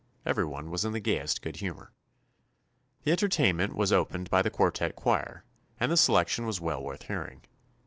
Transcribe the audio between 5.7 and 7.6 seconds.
and the selection was well worth hearing.